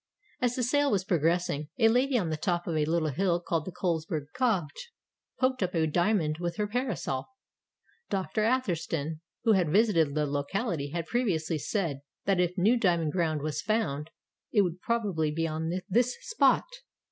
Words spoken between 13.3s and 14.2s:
were found